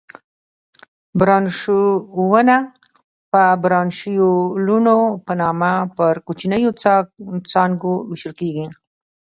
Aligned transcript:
برانشونه 1.19 2.57
په 3.31 3.43
برانشیولونو 3.63 4.95
په 5.25 5.33
نامه 5.41 5.71
پر 5.97 6.13
کوچنیو 6.25 6.71
څانګو 7.51 7.93
وېشل 8.09 8.33
کېږي. 8.41 8.65